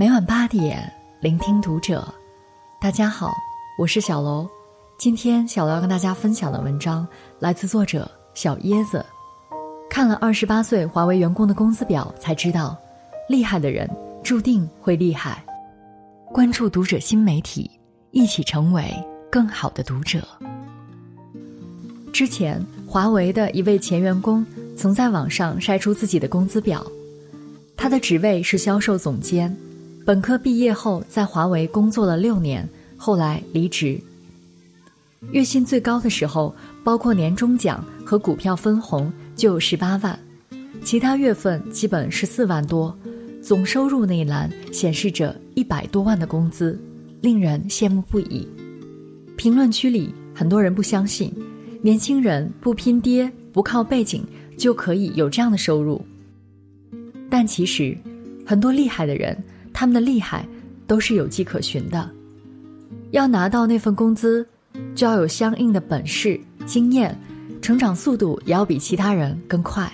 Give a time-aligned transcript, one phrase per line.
[0.00, 2.02] 每晚八点，聆听读者。
[2.80, 3.36] 大家好，
[3.76, 4.48] 我是小楼。
[4.98, 7.06] 今天小楼要跟大家分享的文章
[7.38, 9.04] 来自作者小椰子。
[9.90, 12.74] 看了二十八岁华为员工的工资表，才知道，
[13.28, 13.86] 厉害的人
[14.24, 15.44] 注定会厉害。
[16.32, 17.70] 关注读者新媒体，
[18.10, 18.90] 一起成为
[19.30, 20.26] 更好的读者。
[22.10, 26.82] 之前，华为的一位前员工曾在网上晒出自己的工资表，
[27.76, 29.54] 他的职位是销售总监，
[30.04, 34.00] 本科毕业后在华为工作了六年，后来离职。
[35.32, 40.18] 月薪最高的时候，包括年终奖和股票分红就有十八万，
[40.82, 42.96] 其他月份基本是四万多，
[43.42, 46.80] 总收入那一栏显示着一百多万的工资，
[47.20, 48.48] 令人羡慕不已。
[49.36, 51.32] 评论区里很多人不相信。
[51.82, 54.22] 年轻人不拼爹不靠背景
[54.58, 56.04] 就可以有这样的收入，
[57.30, 57.96] 但其实，
[58.44, 59.34] 很多厉害的人，
[59.72, 60.46] 他们的厉害
[60.86, 62.10] 都是有迹可循的。
[63.10, 64.46] 要拿到那份工资，
[64.94, 67.16] 就要有相应的本事、经验，
[67.60, 69.90] 成长速度也要比其他人更快。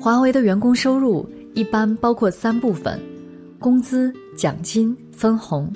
[0.00, 2.98] 华为的员工收入一般包括三部分：
[3.58, 5.70] 工资、奖金、分红。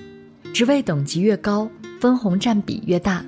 [0.53, 1.69] 职位等级越高，
[2.01, 3.25] 分红占比越大。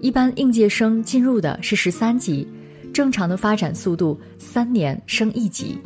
[0.00, 2.48] 一般应届生进入的是十三级，
[2.92, 5.78] 正常的发展速度三年升一级，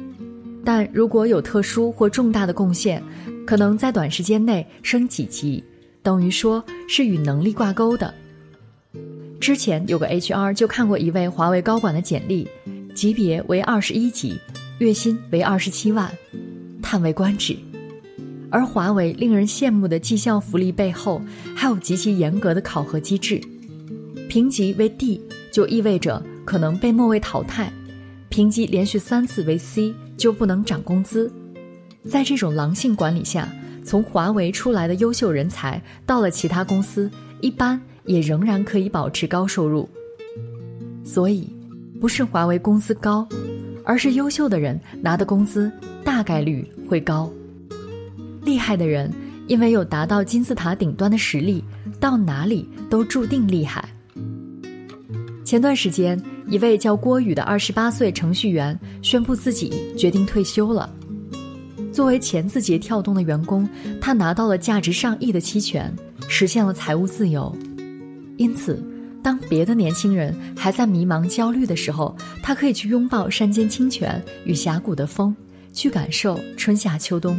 [0.64, 3.02] 但如果有特殊或重大的贡献，
[3.46, 5.62] 可能在短时间内升几级，
[6.02, 8.12] 等于说是与能力挂钩的。
[9.40, 12.46] 之前有个 HR 就看过一位华为高管的简历，
[12.94, 14.38] 级别为二十一级，
[14.78, 16.10] 月薪为二十七万，
[16.80, 17.56] 叹为观止。
[18.50, 21.20] 而华为令人羡慕的绩效福利背后，
[21.56, 23.40] 还有极其严格的考核机制。
[24.28, 27.72] 评级为 D 就意味着可能被末位淘汰，
[28.28, 31.28] 评级连续三次为 C 就不能涨工资。
[32.08, 33.48] 在这种狼性管理下，
[33.84, 39.88] 从华为出来的优秀人才到了其他公司，一般也仍然可以保持高收入。
[41.02, 41.52] 所以，
[42.00, 43.26] 不是华为工资高，
[43.84, 45.68] 而是优秀的人拿的工资
[46.04, 47.28] 大概率会高。
[48.44, 49.12] 厉害的人
[49.48, 51.64] 因为有达到金字塔顶端的实力，
[51.98, 53.84] 到哪里都注定厉害。
[55.44, 56.16] 前段时间，
[56.48, 60.92] 一位叫郭宇的二十八岁程序员宣布自己决定退休了。
[61.92, 63.68] 作为前字节跳动的员工，
[64.00, 65.94] 他拿到了价值上亿的期权，
[66.28, 67.54] 实现了财务自由。
[68.36, 68.82] 因此，
[69.22, 75.34] 当别的年轻人还在迷茫焦虑的时候，他可以去拥抱山间清泉与峡谷的风，
[75.72, 77.38] 去感受春夏秋冬。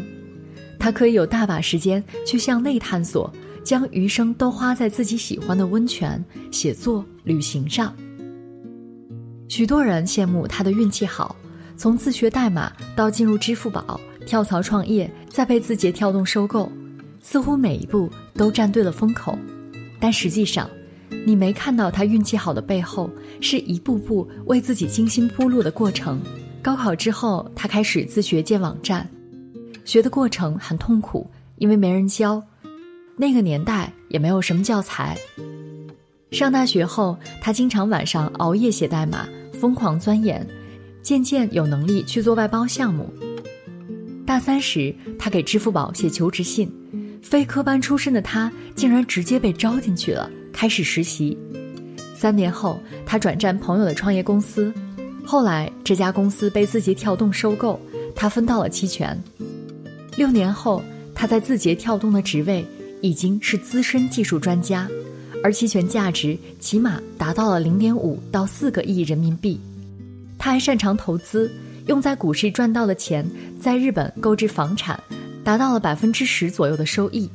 [0.79, 3.31] 他可以有大把时间去向内探索。
[3.63, 6.21] 将余生都花在自己喜欢的温泉、
[6.51, 7.95] 写作、旅行上。
[9.55, 11.35] 许多人羡慕他的运气好，
[11.77, 16.71] 从自学代码到进入支付宝、跳槽创业，再被字节跳动收购，
[17.21, 19.37] 似乎每一步都站对了风口。
[19.99, 20.67] 但实际上，
[21.23, 23.07] 你没看到他运气好的背后，
[23.41, 26.19] 是一步步为自己精心铺路的过程。
[26.63, 29.07] 高考之后，他开始自学建网站，
[29.85, 32.41] 学的过程很痛苦，因为没人教。
[33.15, 35.15] 那个年代也没有什么教材。
[36.31, 39.27] 上大学后，他经常晚上熬夜写代码，
[39.63, 40.45] 疯狂钻研，
[41.01, 43.09] 渐渐有能力去做外包项目。
[44.25, 46.69] 大三时，他给支付宝写求职信，
[47.21, 51.37] 非科班出身的他竟然直接被招进去了，开始实习。
[52.13, 54.69] 三年后，他转战朋友的创业公司，
[55.23, 57.79] 后来这家公司被字节跳动收购，
[58.13, 59.17] 他分到了期权。
[60.17, 60.83] 六年后，
[61.15, 62.65] 他在字节跳动的职位。
[63.01, 64.87] 已经是资深技术专家，
[65.43, 69.59] 而期权价值起码达到了零点五到四个亿人民币。
[70.39, 71.51] 他还擅长投资，
[71.87, 74.99] 用在股市赚到的钱，在日本购置房产，
[75.43, 77.29] 达到了百分之十左右的收益。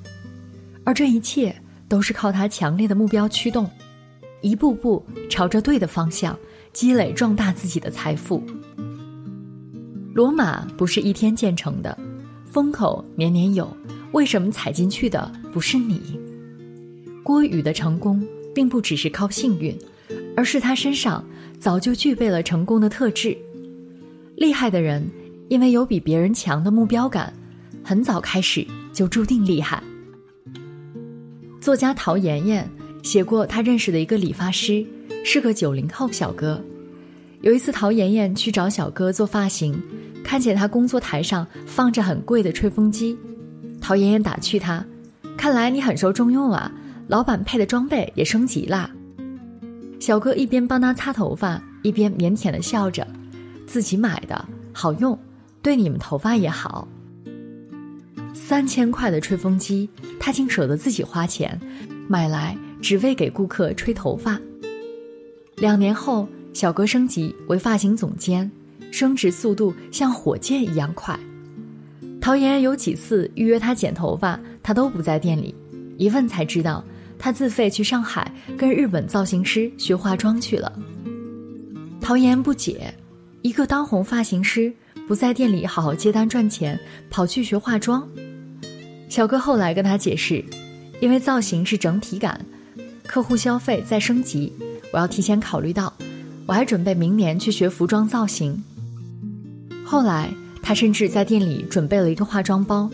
[0.85, 1.55] 而这一切
[1.87, 3.71] 都是靠他强烈的目标驱动，
[4.41, 6.37] 一步步朝着对的方向
[6.73, 8.43] 积累壮大自己的财富。
[10.15, 11.97] 罗马不是一天建成的，
[12.51, 13.69] 风口年年有。
[14.13, 16.19] 为什么踩进去的不是你？
[17.29, 19.77] 郭宇的成功并不只是靠幸运，
[20.35, 21.23] 而是他身上
[21.61, 23.37] 早就具备了成功的特质。
[24.35, 25.07] 厉害的人，
[25.51, 27.31] 因为有比别人强的目标感，
[27.85, 29.83] 很早开始就注定厉害。
[31.61, 32.67] 作家陶妍妍
[33.03, 34.83] 写过她认识的一个理发师，
[35.23, 36.59] 是个九零后小哥。
[37.43, 39.79] 有一次，陶妍妍去找小哥做发型，
[40.25, 43.19] 看见他工作台上放着很贵的吹风机。
[43.83, 44.83] 陶妍妍打趣他
[45.37, 46.73] ：“看来你很受重用啊，
[47.09, 48.89] 老板配的装备也升级啦。”
[49.99, 53.05] 小哥一边帮他擦头发，一边腼腆的笑着
[53.67, 55.19] ：“自己买的，好用，
[55.61, 56.87] 对你们头发也好。”
[58.33, 59.91] 三千块的吹风机，
[60.21, 61.61] 他竟舍得自己花钱
[62.07, 64.41] 买来，只为给顾客吹头发。
[65.57, 68.49] 两年后，小哥升级为发型总监，
[68.93, 71.19] 升职速度像火箭一样快。
[72.21, 75.55] 陶岩有几次预约他剪头发，他都不在店里，
[75.99, 76.85] 一问才知道，
[77.19, 80.73] 他自费去上海跟日本造型师学化妆去了。
[82.01, 82.95] 陶岩不解，
[83.43, 84.73] 一个当红发型师
[85.07, 86.79] 不在店里好好接单赚钱，
[87.11, 88.09] 跑去学化妆。
[89.09, 90.45] 小哥后来跟他解释，
[91.01, 92.41] 因为造型是整体感，
[93.07, 94.53] 客户消费在升级，
[94.93, 95.93] 我要提前考虑到，
[96.47, 98.63] 我还准备明年去学服装造型。
[99.85, 100.29] 后来。
[100.61, 102.91] 他甚至在店里准备了一个化妆包，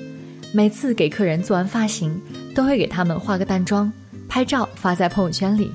[0.52, 2.16] 每次给客人做完发型，
[2.54, 3.92] 都会给他们化个淡妆，
[4.34, 5.70] 拍照发在朋友圈里。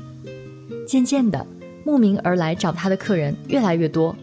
[0.85, 1.47] 渐渐的，
[1.85, 4.13] 慕名而来找他的客人越来越多，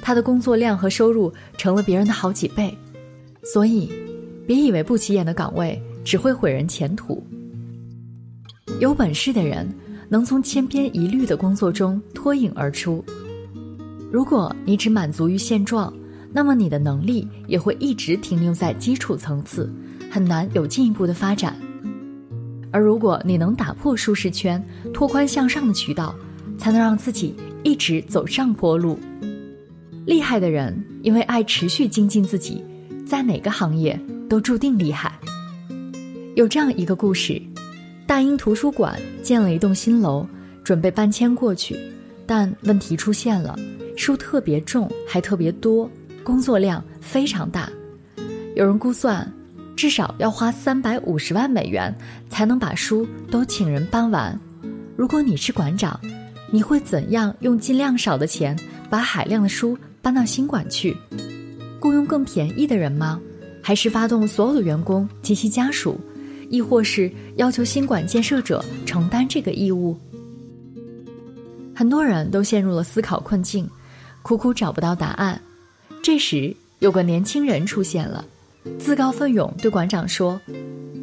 [0.00, 2.72] 他的工作量和收入成了别人的好几倍。
[3.42, 3.90] 所以，
[4.46, 7.20] 别以为不起眼的岗位只会毁人前途。
[8.78, 9.68] 有本事的人
[10.08, 13.04] 能从千篇一律的工作中脱颖而出。
[14.12, 15.92] 如果你只满足于现状，
[16.32, 19.68] 那么你的能力也会一直停留在基础层次，
[20.08, 21.56] 很难有进一步的发展。
[22.72, 26.14] 而如果你能打破舒适圈，拓宽向上的渠道，
[26.58, 28.98] 才能让自己一直走上坡路。
[30.06, 32.64] 厉害的人因为爱持续精进自己，
[33.06, 35.18] 在哪个行业都注定厉害。
[36.36, 37.40] 有这样一个故事：
[38.06, 40.26] 大英图书馆建了一栋新楼，
[40.64, 41.76] 准备搬迁过去，
[42.26, 43.58] 但问题出现了，
[43.96, 45.90] 书特别重，还特别多。
[46.22, 47.68] 工作量非常大，
[48.54, 49.30] 有人估算，
[49.80, 51.96] 至少要花三百五十万美元
[52.28, 54.38] 才能把书都请人搬完。
[54.94, 55.98] 如果你是馆长，
[56.52, 58.54] 你会怎样用尽量少的钱
[58.90, 60.94] 把海量的书搬到新馆去？
[61.80, 63.18] 雇佣更便宜的人吗？
[63.62, 65.98] 还是发动所有的员工及其家属，
[66.50, 69.98] 亦或是要求新馆建设者承担这个义务？
[71.74, 73.66] 很多人都陷入了思考困境，
[74.20, 75.40] 苦苦找不到答案。
[76.02, 78.22] 这时，有个年轻人出现了，
[78.78, 80.40] 自告奋勇对馆长说：“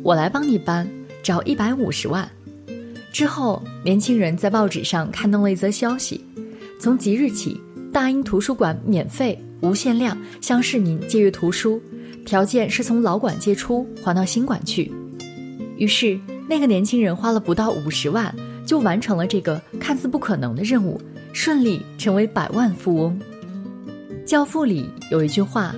[0.04, 0.88] 我来帮你搬，
[1.24, 2.30] 找一百五十万。”
[3.12, 6.24] 之后，年轻人在报纸上刊登了一则消息：
[6.80, 7.60] 从即日起，
[7.92, 11.82] 大英图书馆免费、无限量向市民借阅图书，
[12.26, 14.92] 条件是从老馆借出还到新馆去。
[15.78, 18.34] 于是，那个年轻人花了不到五十万，
[18.66, 21.02] 就完成了这个看似不可能的任务，
[21.34, 23.20] 顺利成为百万富翁。
[24.26, 25.74] 教父里有一句话：“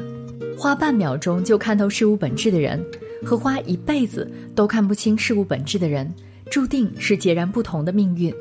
[0.60, 2.84] 花半秒钟就看透事物本质的人，
[3.24, 6.14] 和花一辈子都看不清事物本质的人，
[6.52, 8.34] 注定是截然不同的命运。”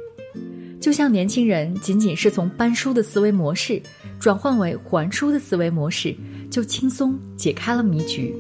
[0.82, 3.80] 就像年轻人仅仅是从搬书的思维模式
[4.18, 6.12] 转换为还书的思维模式，
[6.50, 8.34] 就轻松解开了迷局。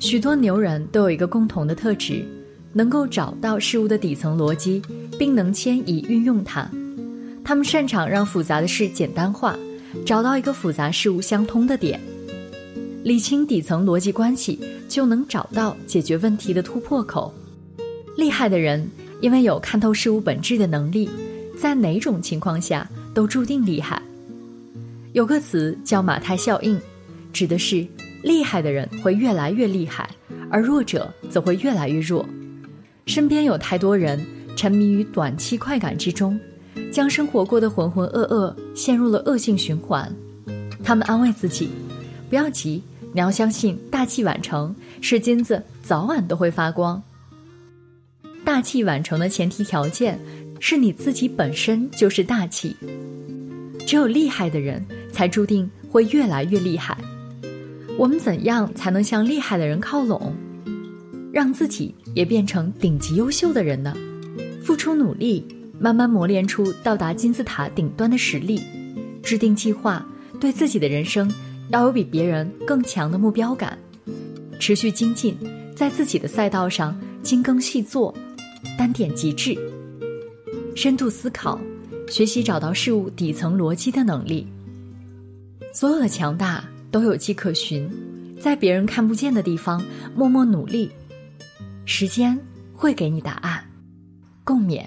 [0.00, 2.24] 许多牛人都有一个共同的特质，
[2.72, 4.80] 能够找到事物的底层逻辑，
[5.18, 6.66] 并能迁移运用它。
[7.44, 9.54] 他们擅长让复杂的事简单化。
[10.04, 12.00] 找到一个复杂事物相通的点，
[13.02, 17.32] 理清底层逻辑关系，就能找到解决问题的突破口。
[18.16, 18.88] 厉害的人，
[19.20, 21.08] 因为有看透事物本质的能力，
[21.58, 24.00] 在哪种情况下都注定厉害。
[25.12, 26.78] 有个词叫马太效应，
[27.32, 27.86] 指的是
[28.22, 30.08] 厉害的人会越来越厉害，
[30.50, 32.26] 而弱者则会越来越弱。
[33.06, 34.20] 身边有太多人
[34.56, 36.38] 沉迷于短期快感之中。
[36.92, 40.10] 将生活过得浑浑噩噩，陷入了恶性循环。
[40.82, 41.68] 他们安慰自己
[42.30, 47.02] ：“不要急，你要相信大器晚成，是金子早晚都会发光。”
[48.44, 50.18] 大器晚成的前提条件
[50.60, 52.76] 是你自己本身就是大气。
[53.86, 56.96] 只有厉害的人才注定会越来越厉害。
[57.98, 60.34] 我们怎样才能向厉害的人靠拢，
[61.32, 63.94] 让自己也变成顶级优秀的人呢？
[64.62, 65.46] 付出努力。
[65.78, 68.60] 慢慢磨练出到达金字塔顶端的实力，
[69.22, 70.04] 制定计划，
[70.40, 71.32] 对自己的人生
[71.70, 73.78] 要有比别人更强的目标感，
[74.58, 75.36] 持续精进，
[75.74, 78.14] 在自己的赛道上精耕细作，
[78.78, 79.56] 单点极致，
[80.74, 81.60] 深度思考，
[82.08, 84.46] 学习找到事物底层逻辑的能力。
[85.72, 87.90] 所有的强大都有迹可循，
[88.40, 90.90] 在别人看不见的地方默默努力，
[91.84, 92.38] 时间
[92.72, 93.62] 会给你答案。
[94.42, 94.86] 共勉。